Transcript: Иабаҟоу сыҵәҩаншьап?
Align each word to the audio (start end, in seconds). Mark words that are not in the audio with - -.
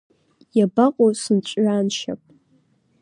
Иабаҟоу 0.57 1.11
сыҵәҩаншьап? 1.21 2.21